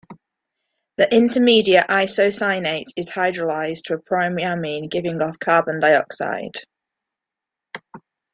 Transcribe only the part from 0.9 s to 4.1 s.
The intermediate isocyanate is hydrolyzed to a